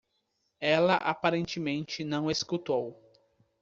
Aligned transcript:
Ela 0.59 0.95
aparentemente 0.95 2.03
não 2.03 2.31
escutou. 2.31 2.99